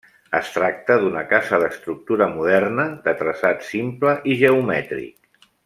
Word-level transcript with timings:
Es 0.37 0.47
tracta 0.53 0.95
d'una 1.03 1.21
casa 1.33 1.59
d'estructura 1.63 2.29
moderna, 2.33 2.87
de 3.09 3.15
traçat 3.21 3.69
simple 3.69 4.17
i 4.33 4.41
geomètric. 4.45 5.49